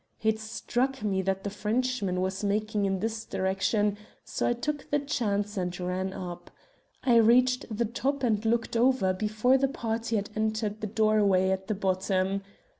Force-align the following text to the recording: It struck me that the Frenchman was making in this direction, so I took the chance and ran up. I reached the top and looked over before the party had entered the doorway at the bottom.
It 0.23 0.39
struck 0.39 1.03
me 1.03 1.21
that 1.21 1.43
the 1.43 1.51
Frenchman 1.51 2.21
was 2.21 2.43
making 2.43 2.87
in 2.87 3.01
this 3.01 3.23
direction, 3.23 3.99
so 4.23 4.47
I 4.47 4.53
took 4.53 4.89
the 4.89 4.97
chance 4.97 5.57
and 5.57 5.79
ran 5.79 6.11
up. 6.11 6.49
I 7.03 7.17
reached 7.17 7.67
the 7.69 7.85
top 7.85 8.23
and 8.23 8.43
looked 8.43 8.75
over 8.75 9.13
before 9.13 9.59
the 9.59 9.67
party 9.67 10.15
had 10.15 10.31
entered 10.35 10.81
the 10.81 10.87
doorway 10.87 11.51
at 11.51 11.67
the 11.67 11.75
bottom. 11.75 12.41